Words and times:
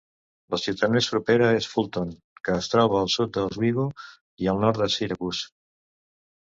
La 0.53 0.59
ciutat 0.61 0.93
més 0.95 1.09
propera 1.15 1.49
és 1.57 1.67
Fulton, 1.73 2.15
que 2.49 2.57
es 2.63 2.71
troba 2.73 2.99
al 3.03 3.13
sud 3.19 3.35
d'Oswego 3.37 3.89
i 4.47 4.53
al 4.55 4.67
nord 4.67 4.85
de 4.85 4.93
Syracuse. 4.99 5.51